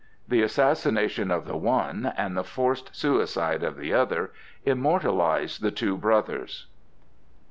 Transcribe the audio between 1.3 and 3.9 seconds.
the one and the forced suicide of